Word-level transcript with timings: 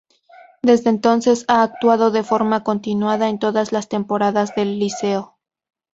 Desde 0.63 0.89
entonces 0.89 1.45
ha 1.47 1.61
actuado 1.61 2.09
de 2.09 2.23
forma 2.23 2.63
continuada 2.63 3.29
en 3.29 3.37
todas 3.37 3.71
las 3.71 3.87
temporadas 3.87 4.55
del 4.55 4.79
Liceo. 4.79 5.37